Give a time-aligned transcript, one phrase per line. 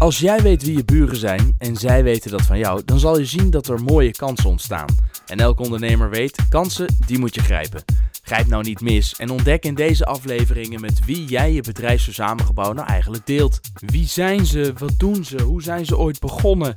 [0.00, 3.18] Als jij weet wie je buren zijn en zij weten dat van jou, dan zal
[3.18, 4.86] je zien dat er mooie kansen ontstaan.
[5.26, 7.84] En elke ondernemer weet, kansen, die moet je grijpen.
[8.22, 12.88] Grijp nou niet mis en ontdek in deze afleveringen met wie jij je bedrijfsverzamelgebouw nou
[12.88, 13.60] eigenlijk deelt.
[13.74, 14.72] Wie zijn ze?
[14.78, 15.42] Wat doen ze?
[15.42, 16.74] Hoe zijn ze ooit begonnen?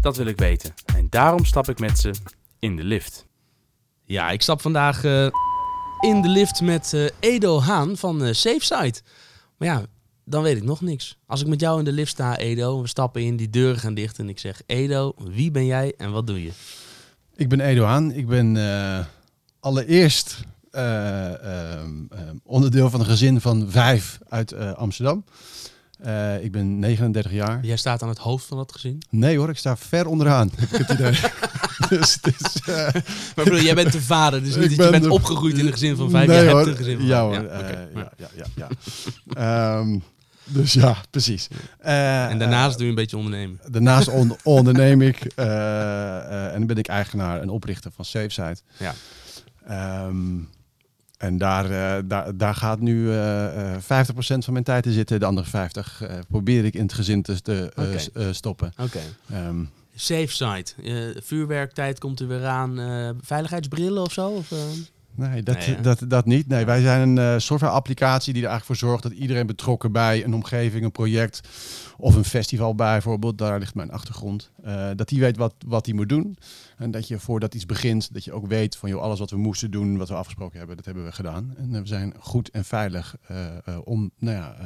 [0.00, 0.74] Dat wil ik weten.
[0.96, 2.10] En daarom stap ik met ze
[2.58, 3.26] in de lift.
[4.04, 5.26] Ja, ik stap vandaag eh,
[6.00, 9.02] in de lift met eh, Edo Haan van SafeSite.
[9.56, 9.82] Maar ja,
[10.30, 11.16] dan weet ik nog niks.
[11.26, 13.94] Als ik met jou in de lift sta, Edo, we stappen in, die deuren gaan
[13.94, 14.62] dicht en ik zeg...
[14.66, 16.50] Edo, wie ben jij en wat doe je?
[17.36, 18.12] Ik ben Edo Haan.
[18.12, 19.04] Ik ben eh,
[19.60, 20.36] allereerst
[20.70, 25.24] eh, ehm, ehm, onderdeel van een gezin van vijf uit eh, Amsterdam.
[26.40, 27.64] Ik ben 39 jaar.
[27.64, 29.02] Jij staat aan het hoofd van dat gezin.
[29.10, 30.50] Nee hoor, ik sta ver onderaan.
[30.56, 31.12] heb ik het idee.
[31.88, 32.18] dus
[33.36, 35.72] Maar jij bent de vader, dus niet dat je ben bent de- opgegroeid in een
[35.72, 36.26] gezin van vijf.
[36.26, 36.56] Nee, jij hoor.
[36.56, 37.88] hebt een gezin van ja, hoor, Ja, oké.
[37.94, 38.12] Ja.
[38.16, 38.68] ja, ja, ja,
[39.26, 39.78] ja.
[39.80, 39.98] Ehm,
[40.52, 41.48] dus ja, precies.
[41.78, 43.60] Eh, En daarnaast eh, doe je een beetje ondernemen.
[43.70, 48.62] Daarnaast on- onderneem ik eh, en ben ik eigenaar en oprichter van SafeSite.
[48.76, 48.94] Ja.
[49.66, 50.38] Ehm,
[51.18, 51.68] en daar,
[52.08, 55.20] daar, daar gaat nu eh, eh, 50% van mijn tijd in zitten.
[55.20, 55.50] De andere 50%
[56.08, 58.32] eh, probeer ik in het gezin te, Oké.
[58.32, 58.72] stoppen.
[58.78, 59.00] Oké.
[59.32, 60.72] Ehm, SafeSite.
[60.84, 62.76] Eh vuurwerktijd komt er weer aan.
[63.22, 64.28] Veiligheidsbrillen of zo?
[64.28, 64.52] Of?
[65.20, 66.48] Nee, dat, Nee, dat, dat niet.
[66.48, 70.24] Nee, wij zijn een eh, software-applicatie die er eigenlijk voor zorgt dat iedereen betrokken bij
[70.24, 71.48] een omgeving, een project
[71.98, 75.94] of een festival bijvoorbeeld, daar ligt mijn achtergrond, eh, dat die weet wat, wat hij
[75.94, 76.38] moet doen.
[76.76, 79.36] En dat je voordat iets begint, dat je ook weet van joh, alles wat we
[79.36, 81.54] moesten doen, wat we afgesproken hebben, dat hebben we gedaan.
[81.56, 83.16] En eh, we zijn goed en veilig
[83.84, 84.56] om nou ja,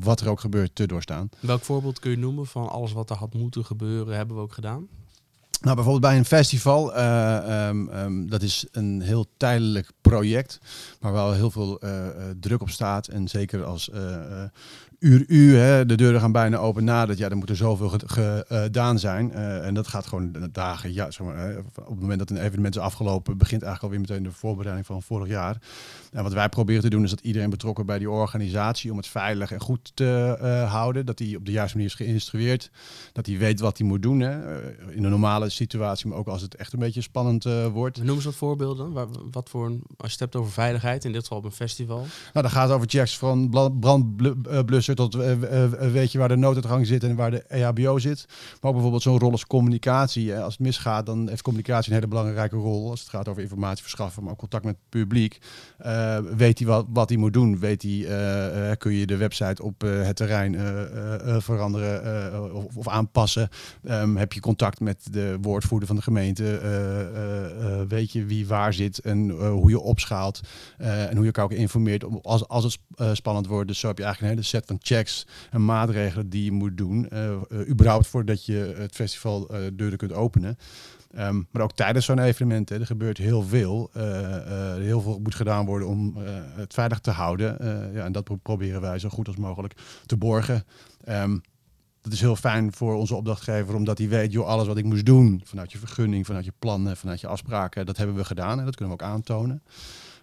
[0.00, 1.28] wat er ook gebeurt te doorstaan.
[1.40, 4.52] Welk voorbeeld kun je noemen van alles wat er had moeten gebeuren, hebben we ook
[4.52, 4.88] gedaan?
[5.60, 10.60] Nou, bijvoorbeeld bij een festival, eh, ehm, ehm, dat is een heel tijdelijk project,
[11.00, 13.06] maar wel heel veel eh, eh, druk op staat.
[13.08, 14.42] En zeker als eh,
[14.98, 18.00] uur u, hè, de deuren gaan bijna open nadat, ja, dan moet er zoveel ge-
[18.06, 19.32] ge- gedaan zijn.
[19.32, 22.80] En dat gaat gewoon dagen, ja, zeg maar, op het moment dat een evenement is
[22.82, 25.56] afgelopen, begint eigenlijk alweer meteen de voorbereiding van vorig jaar.
[26.12, 29.06] En wat wij proberen te doen is dat iedereen betrokken bij die organisatie om het
[29.06, 30.36] veilig en goed te
[30.68, 32.70] houden, dat hij op de juiste manier is geïnstrueerd,
[33.12, 34.20] dat hij weet wat hij moet doen.
[34.20, 34.62] Hè.
[34.92, 38.02] In een normale situatie, maar ook als het echt een beetje spannend wordt.
[38.02, 38.92] Noem eens wat voorbeelden.
[38.92, 41.50] Waar, wat voor een, als je het hebt over veiligheid, in dit geval op een
[41.50, 41.98] festival.
[41.98, 43.48] Nou, dan gaat het over checks van
[43.80, 47.98] brandblusser tot eh, eh, eh, weet je waar de nooduitgang zit en waar de EHBO
[47.98, 48.26] zit.
[48.28, 50.30] Maar ook bijvoorbeeld zo'n rol als communicatie.
[50.30, 50.42] Hè.
[50.42, 52.90] Als het misgaat, dan heeft communicatie een hele belangrijke rol.
[52.90, 55.38] Als het gaat over informatie verschaffen, maar ook contact met het publiek.
[55.78, 57.58] Eh, weet hij wat, hij moet doen?
[57.58, 61.40] Weet hij, eh, eh, kun je de website op eh, het terrein eh, eh, eh,
[61.42, 63.48] veranderen eh, of, of aanpassen?
[63.84, 66.58] Ehm, heb je contact met de woordvoerder van de gemeente?
[66.58, 70.40] Eh, eh, eh, weet je wie waar zit en eh, hoe je opschaalt?
[70.78, 73.68] eh, en hoe je elkaar ook informeert om, als, als het eh, spannend wordt.
[73.68, 76.76] Dus zo heb je eigenlijk een hele set van checks en maatregelen die je moet
[76.76, 77.08] doen.
[77.08, 77.36] eh,
[77.68, 80.58] überhaupt voordat je het festival deuren kunt openen.
[81.14, 83.90] Ehm, maar ook tijdens zo'n evenement, hè, er gebeurt heel veel.
[83.92, 86.16] Eh, heel veel moet gedaan worden om
[86.56, 87.56] het veilig te houden.
[87.94, 89.74] Ja, en dat pro- proberen wij zo goed als mogelijk
[90.06, 90.64] te borgen.
[91.04, 91.38] Ehm,
[92.02, 95.06] dat is heel fijn voor onze opdrachtgever, omdat hij weet, joh, alles wat ik moest
[95.06, 98.64] doen, vanuit je vergunning, vanuit je plannen, vanuit je afspraken, dat hebben we gedaan en
[98.64, 99.62] dat kunnen we ook aantonen.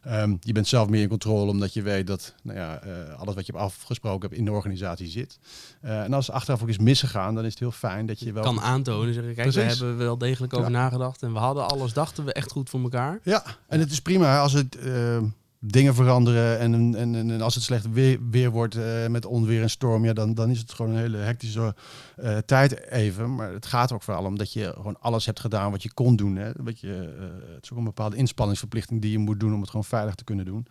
[0.04, 3.36] Ehm, je bent zelf meer in controle, omdat je weet dat nou ja, eh, alles
[3.36, 5.40] wat je hebt afgesproken hebt in de organisatie zit.
[5.82, 8.44] Eh, en als achteraf ook is misgegaan, dan is het heel fijn dat je wel...
[8.44, 9.14] Kan aantonen.
[9.14, 10.78] Zeggen, kijk, we hebben wel degelijk over Ja.
[10.78, 11.24] nagedacht.
[11.24, 13.20] En we hadden alles, dachten we echt goed voor elkaar.
[13.24, 15.18] Ja, en het is prima als het eh,
[15.60, 19.70] dingen veranderen en, en, en, als het slecht weer, weer wordt eh, met onweer en
[19.70, 21.76] storm, ja, dan, dan is het gewoon een hele hectische
[22.16, 23.36] eh, tijd even.
[23.36, 26.16] Maar het gaat ook vooral om dat je gewoon alles hebt gedaan wat je kon
[26.16, 26.36] doen.
[26.36, 26.52] Hè.
[26.58, 29.70] Wat je, eh, het is ook een bepaalde inspanningsverplichting die je moet doen om het
[29.70, 30.68] gewoon veilig te kunnen doen.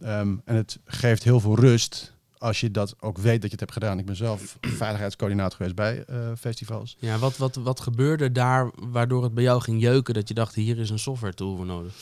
[0.00, 3.60] Ehm, en het geeft heel veel rust als je dat ook weet dat je het
[3.60, 3.98] hebt gedaan.
[3.98, 6.04] Ik ben zelf veiligheidscoördinator geweest bij
[6.38, 6.96] festivals.
[6.98, 10.54] Ja, wat, wat, wat gebeurde daar waardoor het bij jou ging jeuken dat je dacht,
[10.54, 11.94] hier is een software tool voor nodig?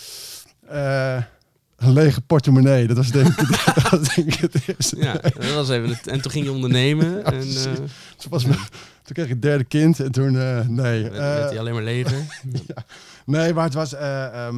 [1.81, 4.97] Een lege portemonnee, dat was denk ik, dat was denk ik het eerste.
[4.97, 6.07] Ja, dat was even het.
[6.07, 7.73] En toen ging je ondernemen en eh,
[8.17, 8.59] Toen, was mijn-
[9.03, 11.03] toen kreeg ik het derde kind en toen, eh, nee.
[11.03, 12.19] werd, werd hij Eh, alleen maar leger.
[13.27, 14.57] nee, maar het was, eh, ehm,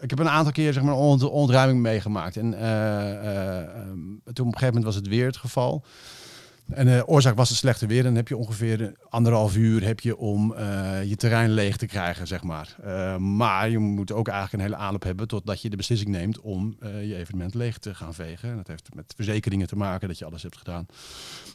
[0.00, 2.36] ik heb een aantal keer zeg maar, ont- ontruiming meegemaakt.
[2.36, 3.98] En eh, eh, ehm,
[4.32, 5.84] toen op een gegeven moment was het weer het geval.
[6.70, 8.02] En de oorzaak was het slechte weer.
[8.02, 12.26] Dan heb je ongeveer anderhalf uur heb je om eh, je terrein leeg te krijgen,
[12.26, 12.76] zeg maar.
[12.82, 16.40] Eh, maar je moet ook eigenlijk een hele aanloop hebben totdat je de beslissing neemt
[16.40, 18.50] om eh, je evenement leeg te gaan vegen.
[18.50, 20.86] En dat heeft met verzekeringen te maken dat je alles hebt gedaan.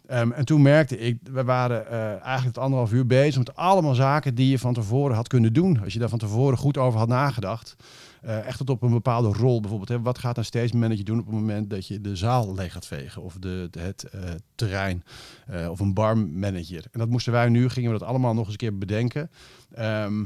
[0.08, 3.96] Ehm, en toen merkte ik, we waren eh, eigenlijk het anderhalf uur bezig met allemaal
[3.96, 5.84] zaken die je van tevoren had kunnen doen.
[5.84, 7.76] Als je daar van tevoren goed over had nagedacht.
[8.26, 9.60] Eh, echt tot op een bepaalde rol.
[9.60, 12.56] Bijvoorbeeld, hè, wat gaat een stage manager doen op het moment dat je de zaal
[12.56, 14.22] leeg gaat vegen of de, het eh,
[14.56, 15.04] terrein
[15.48, 16.86] eh, of een barmanager.
[16.92, 19.32] En dat moesten wij nu, gingen we dat allemaal nog eens een keer bedenken.
[19.72, 20.26] Ehm,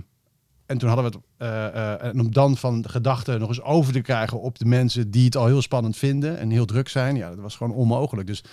[0.66, 4.42] en toen hadden we het, en om dan van gedachten nog eens over te krijgen
[4.42, 7.40] op de mensen die het al heel spannend vinden en heel druk zijn, ja, dat
[7.40, 8.28] was gewoon onmogelijk.
[8.28, 8.44] Dus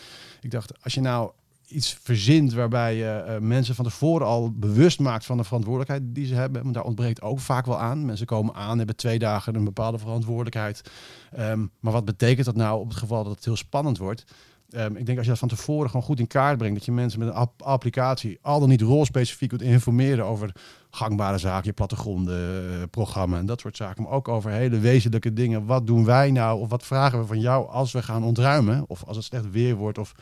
[0.40, 1.30] ik dacht, als je nou
[1.68, 6.26] iets verzint waarbij je eh, mensen van tevoren al bewust maakt van de verantwoordelijkheid die
[6.26, 8.04] ze hebben, want daar ontbreekt ook vaak wel aan.
[8.04, 10.90] Mensen komen aan, hebben twee dagen een bepaalde verantwoordelijkheid.
[11.32, 14.24] Ehm, maar wat betekent dat nou op het geval dat het heel spannend wordt?
[14.70, 16.92] Ehm, ik denk als je dat van tevoren gewoon goed in kaart brengt, dat je
[16.92, 20.52] mensen met een app- applicatie al dan niet rolspecifiek kunt informeren over
[20.90, 24.02] gangbare zaken, je plattegronden, eh, programma en dat soort zaken.
[24.02, 25.66] Maar ook over hele wezenlijke dingen.
[25.66, 28.84] Wat doen wij nou of wat vragen we van jou als we gaan ontruimen?
[28.86, 30.14] Of als het slecht weer wordt of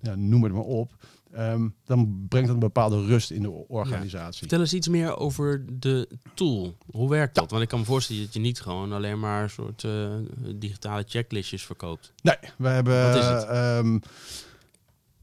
[0.00, 0.92] ja, noem het maar op.
[1.32, 4.38] Ehm, dan brengt dat een bepaalde rust in de organisatie.
[4.38, 6.76] Vertel eens iets meer over de tool.
[6.90, 7.50] Hoe werkt dat?
[7.50, 10.08] Want ik kan me voorstellen dat je niet gewoon alleen maar een soort eh,
[10.54, 12.12] digitale checklistjes verkoopt.
[12.22, 13.06] Nee, we hebben.
[13.12, 13.44] Wat is het?
[13.44, 13.98] ehm,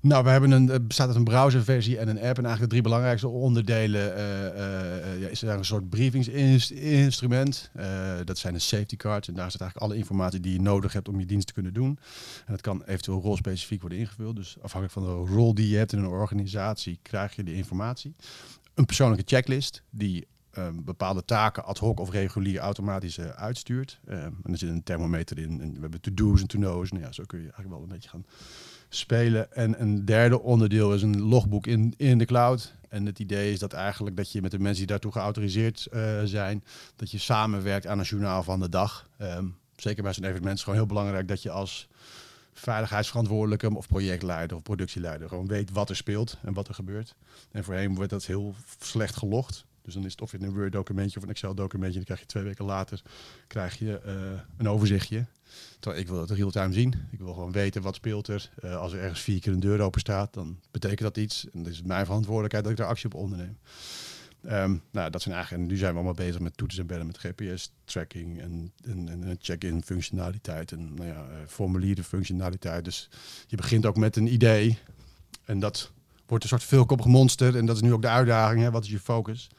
[0.05, 2.37] nou, we hebben een, het bestaat uit een browserversie en een app.
[2.37, 7.69] En eigenlijk de drie belangrijkste onderdelen eh, eh, eh, is er een soort briefingsinstrument.
[7.73, 9.27] Eh, dat zijn de safety cards.
[9.27, 11.73] En daar staat eigenlijk alle informatie die je nodig hebt om je dienst te kunnen
[11.73, 11.99] doen.
[12.45, 14.35] En dat kan eventueel rolspecifiek worden ingevuld.
[14.35, 18.15] Dus afhankelijk van de rol die je hebt in een organisatie, krijg je de informatie.
[18.73, 23.99] Een persoonlijke checklist die ehm, bepaalde taken ad hoc of regulier automatisch eh, uitstuurt.
[24.07, 25.61] Ehm, en er zit een thermometer in.
[25.61, 26.91] En we hebben to-do's en to-no's.
[26.91, 28.25] Nou ja, zo kun je eigenlijk wel een beetje gaan
[28.95, 29.53] spelen.
[29.53, 32.73] En een derde onderdeel is een logboek in, in de cloud.
[32.89, 36.21] En het idee is dat eigenlijk dat je met de mensen die daartoe geautoriseerd eh,
[36.23, 36.63] zijn,
[36.95, 39.09] dat je samenwerkt aan een journaal van de dag.
[39.17, 39.45] Ehm,
[39.75, 41.87] zeker bij zo'n evenement is het gewoon heel belangrijk dat je als
[42.53, 47.15] veiligheidsverantwoordelijke of projectleider of productieleider gewoon weet wat er speelt en wat er gebeurt.
[47.51, 49.65] En voorheen wordt dat heel slecht gelogd.
[49.85, 51.95] Dus dan is het of in een Word documentje of een Excel documentje.
[51.95, 53.01] Dan krijg je twee weken later
[53.47, 54.13] krijg je, eh,
[54.57, 55.25] een overzichtje.
[55.79, 56.93] Terwijl ik wil het real-time zien.
[57.11, 58.51] Ik wil gewoon weten wat speelt er.
[58.61, 61.45] Eh, als er ergens vier keer een deur open staat, dan betekent dat iets.
[61.53, 63.57] En dan is mijn verantwoordelijkheid dat ik daar actie op onderneem.
[64.45, 67.07] Ehm, nou, dat zijn eigenlijk, en nu zijn we allemaal bezig met toetsen en bellen
[67.07, 72.85] met GPS-tracking en, en, en check-in functionaliteit en nou ja, eh, formulieren functionaliteit.
[72.85, 73.09] Dus
[73.47, 74.77] je begint ook met een idee
[75.45, 75.91] en dat
[76.27, 78.61] wordt een soort veelkoppig monster en dat is nu ook de uitdaging.
[78.61, 78.71] Hè?
[78.71, 79.49] Wat is je focus?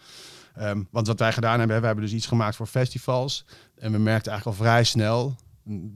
[0.55, 3.99] Ehm, want wat wij gedaan hebben, we hebben dus iets gemaakt voor festivals en we
[3.99, 5.37] merkten eigenlijk al vrij snel,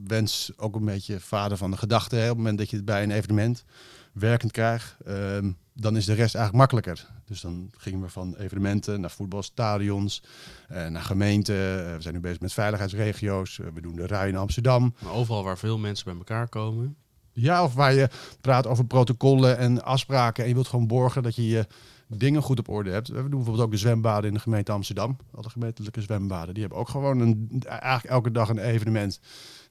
[0.06, 2.84] wens ook een beetje vader van de gedachte, hè, op het moment dat je het
[2.84, 3.64] bij een evenement
[4.12, 7.08] werkend krijgt, ehm, dan is de rest eigenlijk makkelijker.
[7.24, 10.22] Dus dan gingen we van evenementen naar voetbalstadions,
[10.68, 11.54] eh, naar gemeenten.
[11.54, 13.58] Eh, we zijn nu bezig met veiligheidsregio's.
[13.58, 14.94] Eh, we doen de rij in Amsterdam.
[14.98, 16.96] Maar overal waar veel mensen bij elkaar komen.
[17.32, 18.08] Ja, of waar je
[18.40, 20.42] praat over protocollen en afspraken.
[20.42, 21.66] En je wilt gewoon borgen dat je je
[22.06, 23.08] dingen goed op orde hebt.
[23.08, 25.16] We doen bijvoorbeeld ook de zwembaden in de gemeente Amsterdam.
[25.34, 26.54] Alle gemeentelijke zwembaden.
[26.54, 29.20] Die hebben ook gewoon een, eigenlijk elke dag een evenement.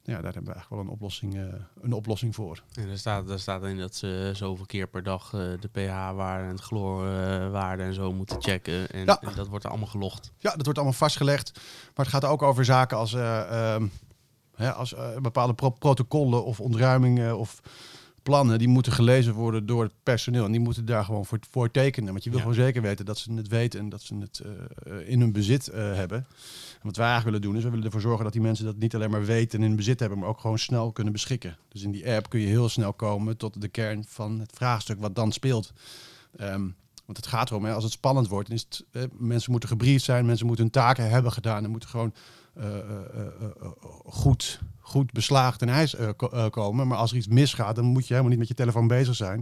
[0.02, 1.42] Ja, daar hebben we eigenlijk wel een oplossing, eh,
[1.80, 2.62] een oplossing voor.
[2.74, 6.44] En daar staat, daar staat in dat ze zoveel keer per dag eh, de pH-waarde
[6.44, 8.90] en het chloorwaarde en zo moeten checken.
[8.90, 9.20] En, Ja.
[9.20, 10.32] en dat wordt allemaal gelogd.
[10.38, 11.52] Ja, dat wordt allemaal vastgelegd.
[11.94, 13.86] Maar het gaat ook over zaken als, eh, ehm,
[14.60, 17.60] hè, als eh, bepaalde pro- protocollen of ontruimingen of
[18.22, 18.58] plannen.
[18.58, 20.44] Die moeten gelezen worden door het personeel.
[20.44, 22.10] En die moeten daar gewoon voor, voor tekenen.
[22.12, 22.44] Want je wil Ja.
[22.44, 24.50] gewoon zeker weten dat ze het weten en dat ze het eh,
[25.00, 26.18] eh, in hun bezit hebben.
[26.72, 28.76] En wat wij eigenlijk willen doen is, we willen ervoor zorgen dat die mensen dat
[28.76, 31.56] niet alleen maar weten en in bezit hebben, maar ook gewoon snel kunnen beschikken.
[31.68, 35.00] Dus in die app kun je heel snel komen tot de kern van het vraagstuk
[35.00, 35.72] wat dan speelt.
[36.36, 36.68] Ehm,
[37.06, 39.68] want het gaat erom, hè, als het spannend wordt, dan is het, eh, mensen moeten
[39.68, 42.12] gebriefd zijn, mensen moeten hun taken hebben gedaan en moeten gewoon
[44.04, 46.86] goed, goed beslaagd ten ijs eh, ko- eh, komen.
[46.86, 49.40] Maar als er iets misgaat, dan moet je helemaal niet met je telefoon bezig zijn.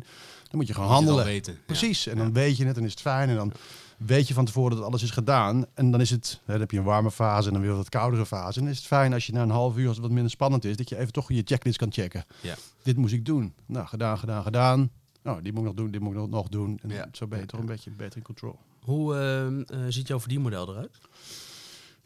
[0.48, 1.24] Dan moet je gewoon Moet handelen.
[1.24, 1.52] weten.
[1.52, 1.58] Ja.
[1.66, 3.28] Precies, en dan weet je het, dan is het fijn.
[3.28, 3.52] En dan
[3.96, 5.64] weet je van tevoren dat alles is gedaan.
[5.74, 7.88] En dan is het, hè, dan heb je een warme fase en dan weer wat
[7.88, 8.58] koudere fase.
[8.58, 10.30] En dan is het fijn als je na een half uur, als het wat minder
[10.30, 12.24] spannend is, dat je even toch je checklist kan checken.
[12.40, 12.54] Ja.
[12.82, 13.54] Dit moest ik doen.
[13.66, 14.90] Nou, gedaan, gedaan, gedaan.
[15.22, 16.78] Nou, die moet ik nog doen, dit moet ik nog- doen.
[16.82, 17.08] En Ja.
[17.12, 18.58] zo ben je toch een beetje beter in control.
[18.80, 20.98] Hoe ehm, eh, ziet jouw verdienmodel eruit?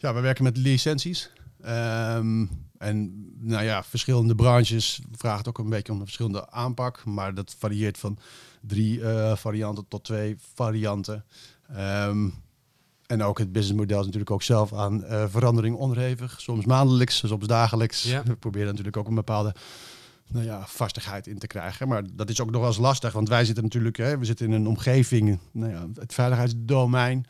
[0.02, 1.30] Ja, we werken met licenties.
[1.60, 2.46] Ehm,
[2.78, 7.04] en nou ja, verschillende branches vragen ook een beetje om een verschillende aanpak.
[7.04, 8.18] Maar dat varieert van
[8.60, 11.24] drie eh, varianten tot twee varianten.
[11.74, 12.28] Ehm,
[13.06, 16.40] en ook het businessmodel is natuurlijk ook zelf aan eh, verandering onderhevig.
[16.40, 18.02] Soms maandelijks, soms dagelijks.
[18.02, 18.22] Ja.
[18.22, 19.54] We proberen natuurlijk ook een bepaalde
[20.28, 21.88] nou ja, vastigheid in te krijgen.
[21.88, 24.46] Maar dat is ook nog wel eens lastig, want wij zitten natuurlijk, hè, we zitten
[24.46, 27.26] in een omgeving, nou ja, het veiligheidsdomein.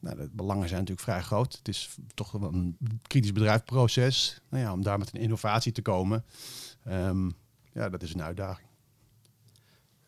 [0.00, 1.52] Nou, de belangen zijn natuurlijk vrij groot.
[1.52, 4.40] Het is toch een kritisch bedrijfsproces.
[4.48, 6.24] Nou ja, om daar met een innovatie te komen,
[6.84, 7.30] ehm,
[7.72, 8.68] ja, dat is een uitdaging.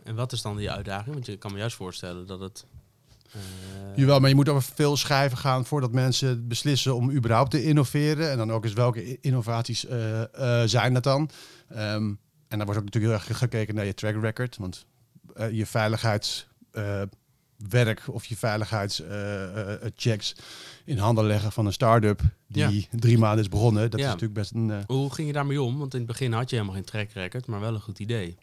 [0.02, 1.14] En wat is dan die uitdaging?
[1.14, 2.66] Want je kan me juist voorstellen dat het
[3.32, 7.64] Eh, Jawel, maar je moet over veel schijven gaan voordat mensen beslissen om überhaupt te
[7.64, 8.30] innoveren.
[8.30, 11.30] En dan ook eens welke innovaties eh, eh, zijn dat dan.
[11.68, 12.14] Ehm,
[12.48, 14.56] en dan wordt ook natuurlijk heel erg gekeken naar je track record.
[14.56, 14.86] Want
[15.50, 15.66] je
[17.68, 20.34] veiligheidswerk of je veiligheidschecks
[20.84, 23.90] in handen leggen van een start-up die drie maanden is begonnen.
[23.90, 24.06] Dat Ja.
[24.06, 24.70] is natuurlijk best een...
[24.70, 25.78] eh, Hoe ging je daarmee om?
[25.78, 28.36] Want in het begin had je helemaal geen track record, maar wel een goed idee.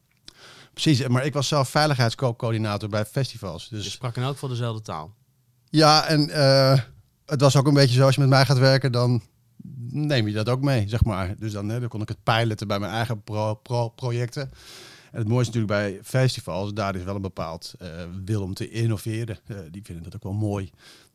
[0.74, 3.68] precies, maar ik was zelf veiligheidscoördinator bij festivals.
[3.70, 5.14] Je Dus sprak in elk geval dezelfde taal.
[5.70, 6.80] Ja, en eh,
[7.26, 9.22] het was ook een beetje zo, als je met mij gaat werken, dan
[9.90, 11.36] neem je dat ook mee, zeg maar.
[11.38, 14.52] Dus dan, hè, dan kon ik het piloten bij mijn eigen pro pro projecten.
[15.12, 17.90] En het mooiste natuurlijk bij festivals, daar is wel een bepaald eh,
[18.26, 19.38] wil om te innoveren.
[19.48, 20.70] Eh, die vinden dat ook wel mooi.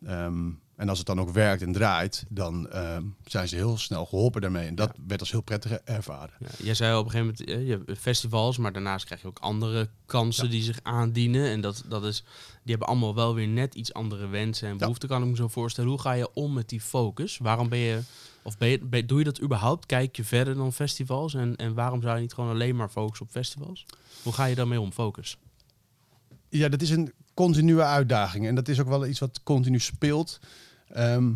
[0.06, 4.06] Ehm, en als het dan ook werkt en draait, dan ehm, zijn ze heel snel
[4.06, 4.66] geholpen daarmee.
[4.66, 6.34] En dat werd als heel prettig ervaren.
[6.38, 9.26] Ja, jij zei op een gegeven moment, eh, je hebt festivals, maar daarnaast krijg je
[9.26, 10.50] ook andere kansen Ja.
[10.50, 11.46] die zich aandienen.
[11.50, 12.20] En dat, dat is,
[12.62, 15.48] die hebben allemaal wel weer net iets andere wensen en behoeften, kan ik me zo
[15.48, 15.90] voorstellen.
[15.90, 17.38] Hoe ga je om met die focus?
[17.38, 18.00] Waarom ben je,
[18.44, 19.86] of ben je, ben- doe je dat überhaupt?
[19.86, 21.34] Kijk je verder dan festivals?
[21.34, 23.86] En, en waarom zou je niet gewoon alleen maar focussen op festivals?
[24.22, 25.38] Hoe ga je daarmee om, focus?
[26.48, 28.46] Ja, dat is een continue uitdaging.
[28.46, 30.40] En dat is ook wel iets wat continu speelt.
[30.88, 31.32] Ehm,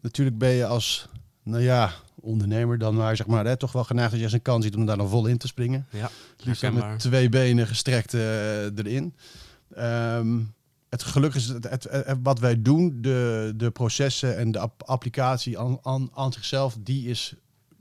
[0.00, 1.08] natuurlijk ben je als,
[1.42, 4.42] nou ja, ondernemer dan maar, zeg maar, hè, toch wel geneigd als je eens een
[4.42, 5.86] kans ziet om daar dan vol in te springen.
[5.90, 9.14] Ja, Liefst met twee benen gestrekt eh, erin.
[9.74, 10.38] Ehm,
[10.90, 14.82] het geluk is het, het, het- wat wij doen, de, de processen en de app-
[14.82, 17.34] applicatie aan, zichzelf, die is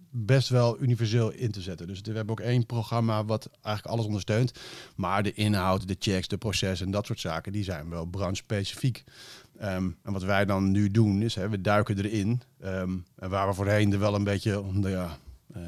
[0.09, 1.87] best wel universeel in te zetten.
[1.87, 4.51] Dus we hebben ook één programma wat eigenlijk alles ondersteunt.
[4.95, 9.03] Maar de inhoud, de checks, de processen en dat soort zaken, die zijn wel branche-specifiek.
[9.59, 12.41] Ehm, en wat wij dan nu doen, is hè, we duiken erin.
[12.61, 15.17] Ehm, en waar we voorheen er wel een beetje ja,
[15.53, 15.61] eh,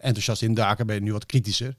[0.00, 1.74] enthousiast in daken, ben je nu wat kritischer.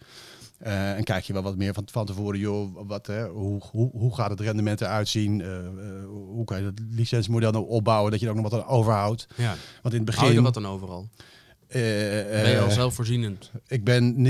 [0.60, 3.90] Eh, en kijk je wel wat meer van, van tevoren, joh, wat, hè, hoe, hoe,
[3.92, 5.42] hoe gaat het rendement eruit zien?
[5.42, 5.66] Eh, eh,
[6.08, 9.28] hoe kan je het licentiemodel nou opbouwen, dat je er ook nog wat aan overhoudt?
[9.36, 9.56] Ja.
[9.82, 10.24] Want in het begin...
[10.24, 11.10] Hou je wat dan overal?
[11.68, 13.52] Ben je al zelfvoorzienend?
[13.68, 14.26] ik ben,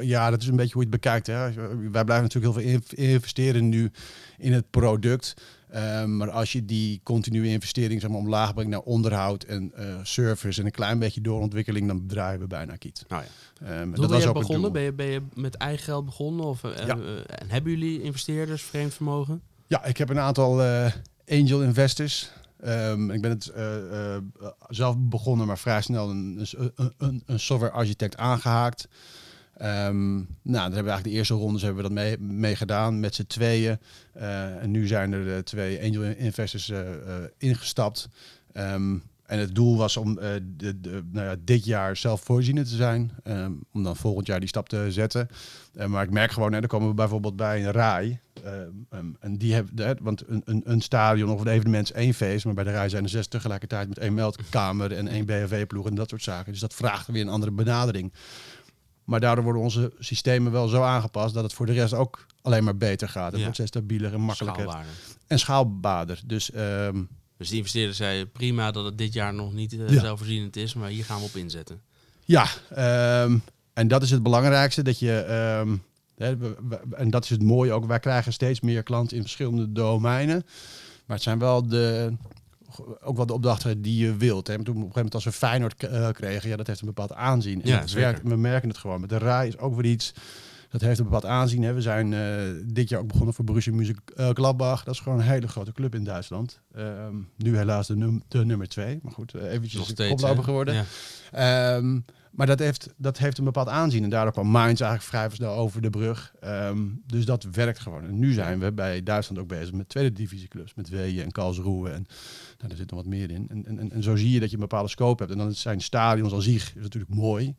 [0.00, 1.26] ja, dat is een beetje hoe je het bekijkt.
[1.26, 1.52] Hè.
[1.90, 3.90] Wij blijven natuurlijk heel veel inv- investeren nu
[4.38, 5.34] in het product.
[5.72, 9.94] Eh, maar als je die continue investering zeg maar, omlaag brengt naar onderhoud en eh,
[10.02, 13.04] service en een klein beetje doorontwikkeling, dan draaien we bijna kiet.
[13.08, 13.66] Nou ja.
[13.66, 14.60] Ehm, je ook het begonnen?
[14.62, 14.70] doel.
[14.70, 16.44] Ben je, ben je met eigen geld begonnen?
[16.44, 16.96] Of, eh, Ja.
[16.96, 19.42] eh, en hebben jullie investeerders, vreemd vermogen?
[19.66, 20.92] Ja, ik heb een aantal eh,
[21.28, 22.30] angel investors.
[22.60, 24.22] Ehm, ik ben het eh, eh,
[24.68, 28.88] zelf begonnen, maar vrij snel een, een, een, een software architect aangehaakt.
[29.62, 33.14] Ehm, nou, dan hebben we eigenlijk de eerste rondes hebben we dat mee, gedaan met
[33.14, 33.78] z'n tweeën.
[34.12, 38.08] Eh, en nu zijn er eh, twee angel investors eh, eh, ingestapt.
[38.52, 43.10] Ehm, en het doel was om de, de, nou ja, dit jaar zelfvoorzienend te zijn.
[43.22, 45.28] ehm, om dan volgend jaar die stap te zetten.
[45.86, 48.20] Maar ik merk gewoon, hè, dan komen we bijvoorbeeld bij een RAI.
[49.20, 52.44] en die hebben, want een, een, een stadion of een evenement is één feest.
[52.44, 55.94] Maar bij de RAI zijn er zes tegelijkertijd met één meldkamer en één BHV-ploeg en
[55.94, 56.52] dat soort zaken.
[56.52, 58.12] Dus dat vraagt weer een andere benadering.
[59.04, 62.64] Maar daardoor worden onze systemen wel zo aangepast dat het voor de rest ook alleen
[62.64, 63.26] maar beter gaat.
[63.26, 63.40] Het Ja.
[63.40, 64.62] wordt steeds stabieler en makkelijker.
[64.62, 64.90] Schaalwaarde.
[65.26, 66.20] En schaalbaarder.
[66.26, 66.50] Dus
[67.36, 70.00] Dus die investeerders zeiden prima dat het dit jaar nog niet Ja.
[70.00, 71.80] zelfvoorzienend is, maar hier gaan we op inzetten.
[72.24, 73.38] Ja, ehm,
[73.72, 74.82] en dat is het belangrijkste.
[74.82, 75.76] Dat je, ehm,
[76.92, 77.84] en dat is het mooie ook.
[77.84, 80.44] Wij krijgen steeds meer klanten in verschillende domeinen.
[81.06, 82.12] Maar het zijn wel de,
[83.02, 84.46] ook wel de opdrachten die je wilt.
[84.46, 84.54] Hè.
[84.54, 87.12] Toen op een gegeven moment als we Feyenoord eh, kregen, ja, dat heeft een bepaald
[87.12, 87.62] aanzien.
[87.62, 89.00] En Ja, dat werkt, we merken het gewoon.
[89.00, 90.12] Met de RAI is ook weer iets.
[90.70, 91.62] Dat heeft een bepaald aanzien.
[91.62, 91.72] Hè.
[91.72, 92.20] We zijn eh,
[92.64, 94.84] dit jaar ook begonnen voor Borussia Mönchengladbach.
[94.84, 96.60] Dat is gewoon een hele grote club in Duitsland.
[96.74, 98.98] Ehm, nu helaas de, num- de nummer twee.
[99.02, 100.10] Maar goed, eh, eventjes steeds.
[100.10, 100.42] koploper hè?
[100.44, 100.74] geworden.
[100.74, 100.84] Ja.
[101.76, 101.98] Ehm,
[102.32, 104.02] maar dat heeft, dat heeft een bepaald aanzien.
[104.02, 106.34] En daardoor kwam Mainz eigenlijk vrij snel over de brug.
[106.40, 108.04] Ehm, dus dat werkt gewoon.
[108.04, 110.74] En nu zijn we bij Duitsland ook bezig met tweede divisieclubs.
[110.74, 111.88] Met Weeën en Karlsruhe.
[111.88, 112.06] En
[112.58, 113.48] nou, daar zit nog wat meer in.
[113.48, 115.34] En, en, en, en zo zie je dat je een bepaalde scope hebt.
[115.34, 117.54] En dan zijn stadions als zich is natuurlijk mooi.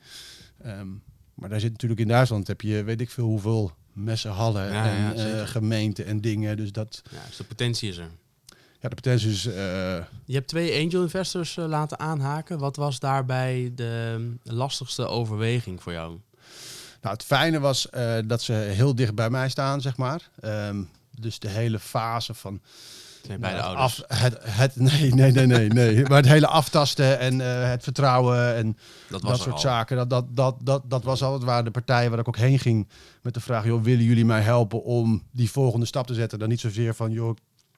[0.61, 0.87] Ehm,
[1.33, 5.15] maar daar zit natuurlijk in Duitsland heb je weet ik veel hoeveel messenhallen Ja, en
[5.15, 6.57] eh, gemeenten en dingen.
[6.57, 8.09] Dus dat, Ja, dus de potentie is er.
[8.83, 12.59] Ja, de eh, Je hebt twee angel investors eh, laten aanhaken.
[12.59, 16.19] Wat was daarbij de eh, lastigste overweging voor jou?
[17.01, 17.87] Nou, het fijne was
[18.25, 20.29] dat ze heel dicht bij mij staan, zeg maar.
[20.39, 20.83] Ehm,
[21.19, 22.61] dus de hele fase van...
[23.39, 24.07] Nou, ouders.
[24.07, 26.03] af- het, het, nee, nee, nee, nee, nee.
[26.07, 28.77] Maar het hele aftasten en het vertrouwen en
[29.09, 29.59] dat soort al.
[29.59, 29.97] zaken.
[29.97, 31.33] Dat, dat, dat, dat, dat was al.
[31.33, 32.87] Het waren de partijen waar ik ook heen ging
[33.21, 33.65] met de vraag...
[33.65, 36.39] joh, willen jullie mij helpen om die volgende stap te zetten?
[36.39, 37.35] Dan niet zozeer van, joh,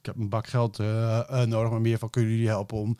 [0.07, 2.97] ik heb een bak geld eh, nodig, maar meer van kunnen jullie helpen om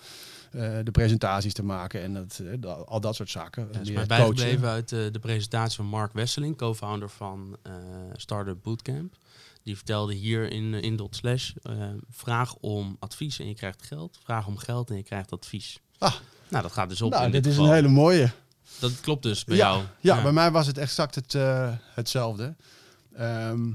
[0.52, 3.68] eh, de presentaties te maken en dat, eh, dat- al dat soort zaken.
[3.72, 7.58] Ja, is mij bijgebleven uit de presentatie van Mark Wesseling, co-founder van
[8.14, 9.16] Startup Bootcamp.
[9.64, 11.52] Die vertelde hier in, in dot slash,
[12.10, 14.20] vraag om advies en je krijgt geld.
[14.24, 15.80] Vraag om geld en je krijgt advies.
[15.98, 16.14] Ah.
[16.50, 18.32] Nou, dat gaat dus op Nou, dit dit is een hele mooie.
[18.80, 19.84] Dat klopt dus bij ja, jou.
[20.00, 21.36] Ja, bij mij was het exact het,
[21.94, 22.56] hetzelfde.
[23.16, 23.74] Ehm,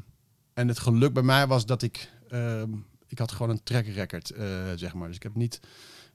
[0.55, 2.11] en het geluk bij mij was dat ik...
[2.29, 2.71] ehm,
[3.11, 5.07] ik had gewoon een track record, eh, zeg maar.
[5.07, 5.61] Dus ik heb, niet,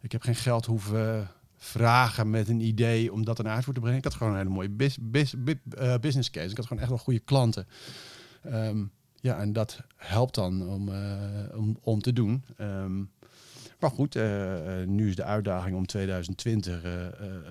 [0.02, 3.98] ik heb geen geld hoeven vragen met een idee om dat naar uitvoer te brengen.
[3.98, 4.98] Ik had gewoon een hele mooie bus,
[5.38, 6.50] bu- eh, business case.
[6.50, 7.68] Ik had gewoon echt wel goede klanten.
[8.44, 8.84] Ehm,
[9.22, 12.44] ja, en dat helpt dan om, eh, om, om te doen.
[12.58, 12.98] Ehm,
[13.80, 14.16] maar goed,
[14.86, 17.42] nu is de uitdaging om 2020 eh, eh, eh,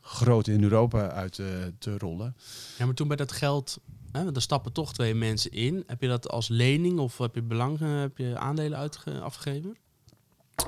[0.00, 1.32] groot in Europa uit
[1.78, 2.36] te rollen.
[2.78, 3.78] Ja, maar toen bij dat geld,
[4.16, 5.84] hè, want er stappen toch twee mensen in.
[5.86, 9.76] Heb je dat als lening of heb je belang, eh, heb je aandelen uitge- afgegeven?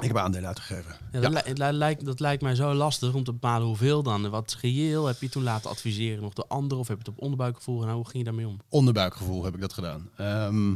[0.00, 0.96] Ik heb aandelen uitgegeven.
[1.12, 4.24] Ja, dat, li- li- lijkt, dat lijkt mij zo lastig om te bepalen hoeveel dan.
[4.24, 5.06] En Wat reëel?
[5.06, 6.78] Heb je toen laten adviseren nog de ander?
[6.78, 7.82] Of heb je het op onderbuikgevoel?
[7.82, 8.60] En hoe ging je daarmee om?
[8.68, 10.10] Onderbuikgevoel heb ik dat gedaan.
[10.16, 10.74] Ehm,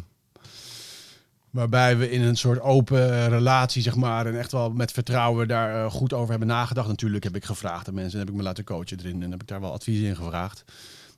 [1.51, 5.85] waarbij we in een soort open relatie, zeg maar, en echt wel met vertrouwen daar
[5.85, 6.89] eh, goed over hebben nagedacht.
[6.89, 9.41] Natuurlijk heb ik gevraagd aan mensen en heb ik me laten coachen erin en heb
[9.43, 10.65] ik daar wel advies in gevraagd.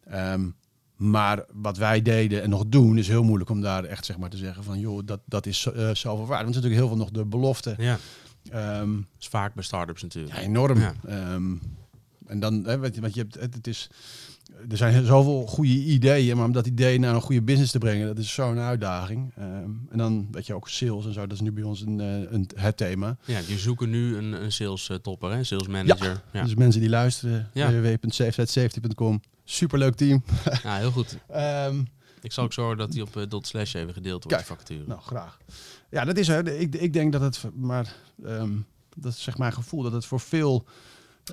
[0.05, 0.49] Ehm,
[0.97, 4.31] maar wat wij deden en nog doen, is heel moeilijk om daar echt zeg maar
[4.31, 6.43] te zeggen van, joh, dat, dat is eh zoveel waard.
[6.45, 7.75] Want het is natuurlijk heel veel nog de belofte.
[7.79, 7.99] Ja,
[8.51, 10.35] Ehm, dat is vaak bij start-ups natuurlijk.
[10.35, 10.79] Ja, enorm.
[10.79, 10.95] Ja.
[11.07, 11.55] Ehm,
[12.27, 13.91] en dan, hè, want, je- want je hebt, het, het is,
[14.71, 18.07] er zijn zoveel goede ideeën, maar om dat idee naar een goede business te brengen,
[18.07, 19.33] dat is zo'n uitdaging.
[19.37, 19.49] Ehm,
[19.91, 22.33] en dan weet je ook sales en zo, dat is nu bij ons een, eh,
[22.33, 23.17] een, het thema.
[23.25, 25.45] Ja, je zoeken nu een, een sales eh, topper, hè?
[25.45, 26.23] sales manager.
[26.33, 27.71] Ja, Dus mensen die luisteren, Ja.
[27.73, 30.23] www.safeside.com, superleuk team.
[30.63, 31.17] Ja, heel goed.
[31.29, 31.83] Ehm,
[32.21, 34.85] Ik zal ook zorgen dat die op eh, dot slash even gedeeld wordt, Kijk, vacature.
[34.87, 35.39] nou, graag.
[35.91, 36.47] Ja, dat is er.
[36.49, 38.53] Ik, ik denk dat het, maar ehm,
[38.97, 40.65] dat is zeg mijn gevoel, dat het voor veel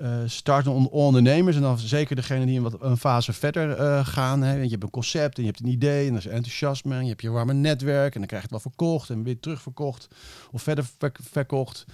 [0.02, 4.06] eh startende on- ondernemers en dan zeker degene die een, wat, een fase verder eh,
[4.06, 4.42] gaan.
[4.42, 6.96] Hè, want je hebt een concept en je hebt een idee en dat is enthousiasme
[6.96, 9.40] en je hebt je warme netwerk en dan krijg je het wel verkocht en weer
[9.40, 10.08] terugverkocht
[10.52, 11.86] of verder ver- verkocht.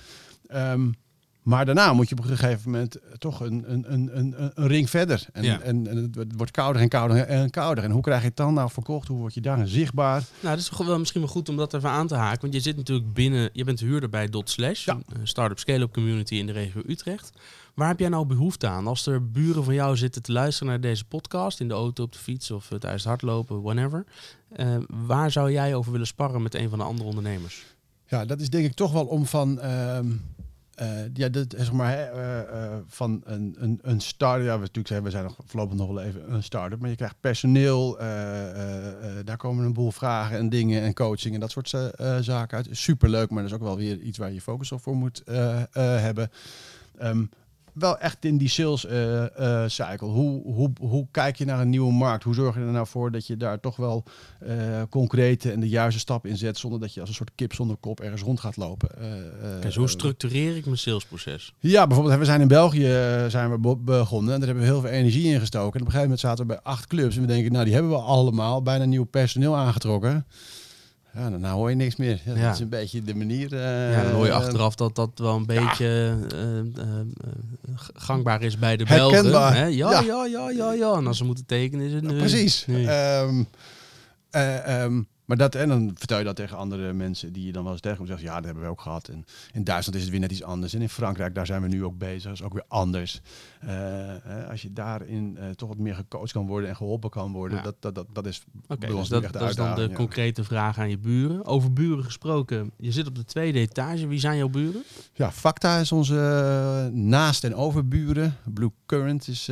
[0.48, 0.92] Ehm,
[1.48, 4.90] maar daarna moet je op een gegeven moment toch een, een, een, een, een ring
[4.90, 5.26] verder.
[5.34, 5.60] En, Ja.
[5.60, 7.84] en, en het wordt- kouder en kouder en kouder.
[7.84, 9.08] En hoe krijg je het dan nou verkocht?
[9.08, 10.24] Hoe word je daar zichtbaar?
[10.40, 12.42] Nou, dat is toch wel misschien wel goed om dat even aan te haken.
[12.42, 14.94] Want je zit natuurlijk binnen, je bent huurder bij Dot Slash, Ja.
[14.94, 17.30] een eh, start-up scale-up community in de regio Utrecht.
[17.74, 18.88] Waar heb jij nou behoefte aan?
[18.88, 22.12] Als er buren van jou zitten te luisteren naar deze podcast, in de auto, op
[22.12, 24.06] de fiets of eh, tijdens het hardlopen, whatever.
[24.56, 27.66] eh, waar zou jij over willen sparren met een van de andere ondernemers?
[28.08, 29.60] Ja, dat is denk ik toch wel om van.
[29.60, 30.12] ehm,
[30.78, 34.44] eh, ja, dat, zeg maar, eh, eh, van een, een, een start.
[34.44, 36.80] Ja, we natuurlijk zeggen, we zijn nog voorlopig nog wel even een start-up.
[36.80, 38.00] Maar je krijgt personeel.
[38.00, 41.70] eh, eh, eh, daar komen een boel vragen en dingen en coaching en dat soort
[41.70, 42.68] za- eh, zaken uit.
[42.72, 45.62] Superleuk, maar dat is ook wel weer iets waar je focus op voor moet eh,
[45.62, 46.30] eh, hebben.
[46.98, 47.26] Ehm,
[47.80, 50.08] wel echt in die sales eh, eh, cycle.
[50.08, 52.24] Hoe, hoe, hoe kijk je naar een nieuwe markt?
[52.24, 54.04] Hoe zorg je er nou voor dat je daar toch wel
[54.40, 54.56] eh
[54.90, 57.76] concrete en de juiste stap in zet, zonder dat je als een soort kip zonder
[57.76, 58.90] kop ergens rond gaat lopen?
[59.62, 61.54] Kijk, hoe structureer ik mijn salesproces?
[61.60, 62.90] ja, bijvoorbeeld, we zijn in België
[63.28, 65.74] zijn we be- begonnen en daar hebben we heel veel energie in gestoken.
[65.74, 67.74] En op een gegeven moment zaten we bij acht clubs en we denken, nou die
[67.74, 70.26] hebben we allemaal, bijna nieuw personeel aangetrokken.
[71.14, 72.22] Ja, dan hoor je niks meer.
[72.26, 72.34] Ja.
[72.46, 73.54] Dat is een beetje de manier.
[73.54, 76.86] eh, ja, dan hoor je eh, achteraf dat dat wel een beetje eh,
[77.94, 79.54] gangbaar is bij de Belgen.
[79.54, 79.66] Hè?
[79.66, 80.00] Ja, Ja.
[80.02, 80.94] ja, ja, ja, ja.
[80.94, 82.18] En als ze moeten tekenen is het nu.
[82.18, 82.66] Precies.
[82.68, 83.44] Ehm,
[84.30, 87.64] eh, ehm, maar dat, en dan vertel je dat tegen andere mensen die je dan
[87.64, 88.10] wel eens tegenkomt.
[88.10, 89.08] Zeggen, ja, dat hebben we ook gehad.
[89.08, 90.74] En in Duitsland is het weer net iets anders.
[90.74, 92.24] En in Frankrijk, daar zijn we nu ook bezig.
[92.24, 93.22] Dat is ook weer anders.
[93.60, 97.32] Eh, eh, als je daarin eh, toch wat meer gecoacht kan worden en geholpen kan
[97.32, 97.58] worden.
[97.58, 97.64] Ja.
[97.64, 99.96] Dat, dat, dat, dat is bij dus dat, is dan de ja.
[99.96, 101.46] concrete vraag aan je buren.
[101.46, 104.08] Over buren gesproken, je zit op de tweede etage.
[104.08, 104.84] Wie zijn jouw buren?
[105.14, 108.38] Ja, Facta is onze naast- en overburen.
[108.54, 109.52] Blue Current is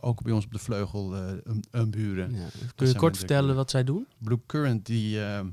[0.00, 2.34] ook bij ons op de vleugel een, een buren.
[2.34, 2.46] Ja.
[2.74, 4.06] Kun je kort vertellen wat zij doen?
[4.18, 5.46] Blue Current die, ehm,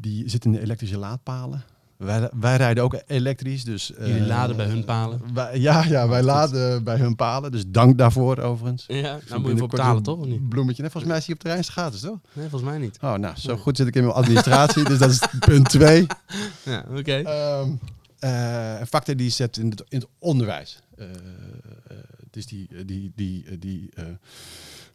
[0.00, 1.62] die zit in de elektrische laadpalen.
[1.96, 3.94] Wij, wij rijden ook elektrisch, dus...
[3.94, 5.20] eh, Jullie laden bij hun palen?
[5.34, 6.26] wij- ja, ja, wij Goed.
[6.28, 7.52] laden bij hun palen.
[7.52, 8.84] Dus dank daarvoor overigens.
[8.86, 10.18] Ja, nou moet je voor betalen een toch?
[10.18, 10.48] Of niet?
[10.48, 10.82] Bloemetje.
[10.82, 12.18] Nee, volgens mij is die op de Rijnse gratis, toch?
[12.32, 12.98] Nee, volgens mij niet.
[13.00, 13.60] Oh, nou, zo Nee.
[13.60, 14.84] goed zit ik in mijn administratie.
[14.84, 16.06] dus dat is punt twee.
[16.64, 17.12] Ja, oké.
[17.14, 17.70] Ehm
[18.18, 20.80] eh, Facta die zet in het, in het onderwijs.
[20.96, 21.06] Eh,
[22.30, 23.90] dus die, die, die, die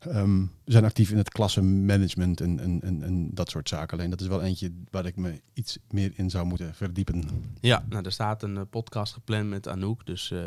[0.05, 3.97] eh, Ehm, we zijn actief in het klassenmanagement en, en, en, en dat soort zaken.
[3.97, 7.23] Alleen dat is wel eentje waar ik me iets meer in zou moeten verdiepen.
[7.59, 10.39] Ja, nou, er staat een eh, podcast gepland met Anouk, dus eh,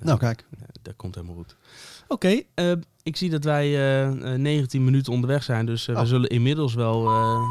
[0.00, 0.44] Nou, kijk.
[0.50, 1.56] eh, dat komt helemaal goed.
[2.08, 2.40] Oké,
[3.02, 6.04] ik zie dat wij eh, eh, 19 minuten onderweg zijn, dus we Oh.
[6.04, 7.00] zullen inmiddels wel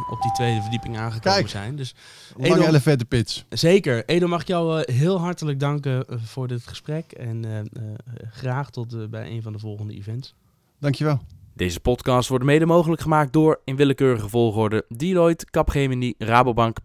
[0.09, 1.47] op die tweede verdieping aangekomen Kijk.
[1.49, 1.75] zijn.
[1.75, 1.95] Dus
[2.37, 3.43] Lange Edel- elevator pitch.
[3.49, 4.05] zeker.
[4.05, 7.45] Edo, mag ik jou heel hartelijk danken voor dit gesprek en
[8.31, 10.33] graag tot bij een van de volgende events.
[10.79, 11.21] Dankjewel.
[11.57, 16.77] Deze podcast wordt mede mogelijk gemaakt door, in willekeurige volgorde, Deloitte, Capgemini, Rabobank,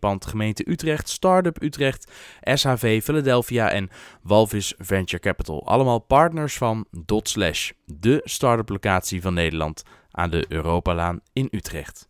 [0.00, 2.12] pand, gemeente Utrecht, Startup Utrecht,
[2.42, 3.88] SHV Philadelphia en
[4.22, 5.66] Walvis Venture Capital.
[5.66, 12.07] Allemaal partners van Dot Slash, de start-up locatie van Nederland aan de Europalaan in Utrecht.